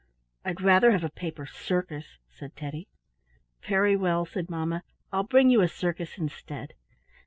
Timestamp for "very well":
3.69-4.25